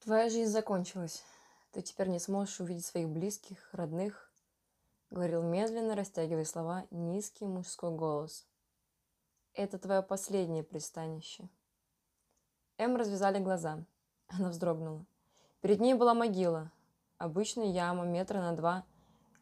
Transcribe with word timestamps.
Твоя 0.00 0.30
жизнь 0.30 0.50
закончилась. 0.50 1.24
Ты 1.72 1.82
теперь 1.82 2.08
не 2.08 2.20
сможешь 2.20 2.60
увидеть 2.60 2.86
своих 2.86 3.08
близких, 3.08 3.68
родных, 3.72 4.32
говорил 5.10 5.42
медленно, 5.42 5.96
растягивая 5.96 6.44
слова, 6.44 6.86
низкий 6.90 7.46
мужской 7.46 7.90
голос. 7.90 8.46
Это 9.54 9.76
твое 9.78 10.02
последнее 10.02 10.62
пристанище. 10.62 11.48
Эм 12.78 12.96
развязали 12.96 13.38
глаза. 13.40 13.84
Она 14.28 14.50
вздрогнула. 14.50 15.04
Перед 15.60 15.80
ней 15.80 15.94
была 15.94 16.14
могила, 16.14 16.70
обычная 17.18 17.66
яма 17.66 18.04
метра 18.04 18.38
на 18.38 18.52
два, 18.52 18.84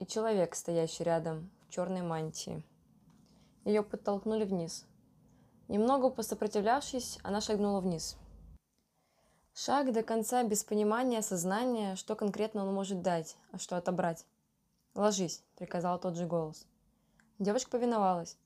и 0.00 0.06
человек, 0.06 0.56
стоящий 0.56 1.04
рядом 1.04 1.50
в 1.68 1.70
черной 1.70 2.02
мантии. 2.02 2.64
Ее 3.64 3.84
подтолкнули 3.84 4.44
вниз. 4.44 4.84
Немного 5.68 6.10
посопротивлявшись, 6.10 7.20
она 7.22 7.40
шагнула 7.40 7.80
вниз. 7.80 8.16
Шаг 9.54 9.92
до 9.92 10.02
конца 10.02 10.42
без 10.42 10.64
понимания, 10.64 11.18
осознания, 11.18 11.96
что 11.96 12.16
конкретно 12.16 12.64
он 12.66 12.74
может 12.74 13.02
дать, 13.02 13.36
а 13.52 13.58
что 13.58 13.76
отобрать. 13.76 14.24
«Ложись»,— 14.94 15.42
приказал 15.56 16.00
тот 16.00 16.16
же 16.16 16.26
голос. 16.26 16.66
Девочка 17.38 17.70
повиновалась. 17.70 18.36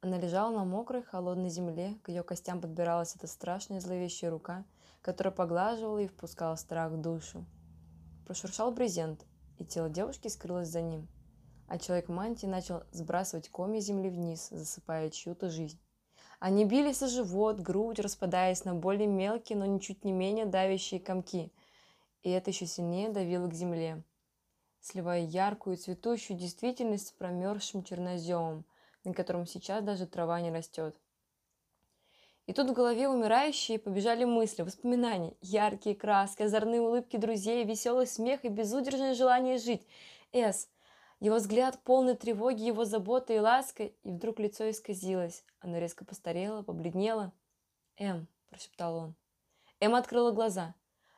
Она 0.00 0.16
лежала 0.18 0.52
на 0.52 0.64
мокрой, 0.64 1.02
холодной 1.02 1.50
земле, 1.50 1.98
к 2.02 2.08
ее 2.08 2.22
костям 2.22 2.60
подбиралась 2.60 3.16
эта 3.16 3.26
страшная 3.26 3.80
зловещая 3.80 4.30
рука, 4.30 4.64
которая 5.02 5.34
поглаживала 5.34 5.98
и 5.98 6.06
впускала 6.06 6.54
страх 6.54 6.92
в 6.92 7.00
душу. 7.00 7.44
Прошуршал 8.26 8.70
брезент, 8.70 9.26
и 9.58 9.64
тело 9.64 9.88
девушки 9.88 10.28
скрылось 10.28 10.68
за 10.68 10.82
ним, 10.82 11.08
а 11.66 11.78
человек 11.78 12.08
мантии 12.08 12.46
начал 12.46 12.84
сбрасывать 12.92 13.48
комья 13.48 13.80
земли 13.80 14.08
вниз, 14.08 14.48
засыпая 14.50 15.10
чью-то 15.10 15.50
жизнь. 15.50 15.80
Они 16.40 16.64
бились 16.64 17.02
о 17.02 17.08
живот, 17.08 17.58
грудь, 17.58 17.98
распадаясь 17.98 18.64
на 18.64 18.74
более 18.74 19.08
мелкие, 19.08 19.58
но 19.58 19.66
ничуть 19.66 20.04
не 20.04 20.12
менее 20.12 20.46
давящие 20.46 21.00
комки. 21.00 21.52
И 22.22 22.30
это 22.30 22.50
еще 22.50 22.66
сильнее 22.66 23.08
давило 23.08 23.48
к 23.48 23.54
земле, 23.54 24.04
сливая 24.80 25.20
яркую 25.20 25.76
цветущую 25.76 26.38
действительность 26.38 27.08
с 27.08 27.12
промерзшим 27.12 27.82
черноземом, 27.82 28.64
на 29.02 29.14
котором 29.14 29.46
сейчас 29.46 29.82
даже 29.82 30.06
трава 30.06 30.40
не 30.40 30.52
растет. 30.52 30.96
И 32.46 32.52
тут 32.52 32.70
в 32.70 32.72
голове 32.72 33.08
умирающие 33.08 33.78
побежали 33.78 34.24
мысли, 34.24 34.62
воспоминания, 34.62 35.34
яркие 35.42 35.94
краски, 35.94 36.42
озорные 36.42 36.80
улыбки 36.80 37.16
друзей, 37.16 37.64
веселый 37.64 38.06
смех 38.06 38.44
и 38.44 38.48
безудержное 38.48 39.14
желание 39.14 39.58
жить. 39.58 39.86
С. 40.32 40.68
Его 41.20 41.36
взгляд 41.36 41.80
полный 41.82 42.14
тревоги, 42.14 42.62
его 42.62 42.84
заботы 42.84 43.34
и 43.34 43.40
лаской, 43.40 43.94
и 44.04 44.10
вдруг 44.10 44.38
лицо 44.38 44.70
исказилось. 44.70 45.44
Оно 45.60 45.78
резко 45.78 46.04
постарело, 46.04 46.62
побледнело. 46.62 47.32
«Эм»,– 47.96 48.28
прошептал 48.50 48.96
он. 48.96 49.14
Эм 49.80 49.96
открыла 49.96 50.30
глаза. 50.30 50.74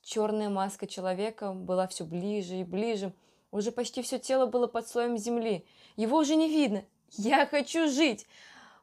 Черная 0.00 0.48
маска 0.48 0.86
человека 0.86 1.52
была 1.52 1.86
все 1.88 2.04
ближе 2.04 2.56
и 2.56 2.64
ближе. 2.64 3.12
Уже 3.50 3.70
почти 3.70 4.00
все 4.00 4.18
тело 4.18 4.46
было 4.46 4.66
под 4.66 4.88
слоем 4.88 5.18
земли. 5.18 5.66
Его 5.96 6.18
уже 6.18 6.36
не 6.36 6.48
видно. 6.48 6.84
«Я 7.10 7.46
хочу 7.46 7.88
жить!» 7.88 8.26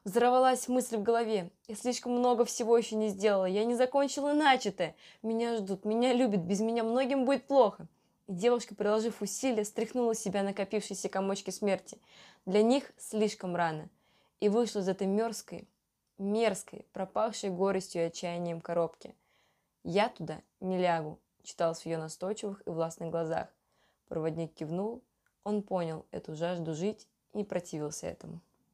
Взорвалась 0.04 0.68
мысль 0.68 0.96
в 0.96 1.02
голове. 1.02 1.50
Я 1.66 1.74
слишком 1.74 2.12
много 2.12 2.44
всего 2.44 2.78
еще 2.78 2.94
не 2.94 3.08
сделала. 3.08 3.44
Я 3.44 3.64
не 3.64 3.74
закончила 3.74 4.32
начатое. 4.32 4.94
Меня 5.22 5.56
ждут, 5.56 5.84
меня 5.84 6.14
любят. 6.14 6.40
Без 6.40 6.60
меня 6.60 6.84
многим 6.84 7.26
будет 7.26 7.46
плохо. 7.46 7.86
И 8.30 8.32
девушка, 8.32 8.76
приложив 8.76 9.22
усилия, 9.22 9.64
стряхнула 9.64 10.14
себя 10.14 10.44
накопившиеся 10.44 11.08
комочки 11.08 11.50
смерти. 11.50 11.98
Для 12.46 12.62
них 12.62 12.92
слишком 12.96 13.56
рано. 13.56 13.88
И 14.38 14.48
вышла 14.48 14.78
из 14.78 14.88
этой 14.88 15.08
мерзкой, 15.08 15.66
мерзкой, 16.16 16.86
пропавшей 16.92 17.50
горестью 17.50 18.02
и 18.02 18.04
отчаянием 18.04 18.60
коробки. 18.60 19.16
«Я 19.82 20.10
туда 20.10 20.42
не 20.60 20.78
лягу»,— 20.78 21.18
читалось 21.42 21.80
в 21.80 21.86
ее 21.86 21.98
настойчивых 21.98 22.62
и 22.66 22.70
властных 22.70 23.10
глазах. 23.10 23.48
Проводник 24.06 24.54
кивнул. 24.54 25.02
Он 25.42 25.60
понял 25.64 26.06
эту 26.12 26.36
жажду 26.36 26.72
жить 26.72 27.08
и 27.32 27.42
противился 27.42 28.06
этому. 28.06 28.40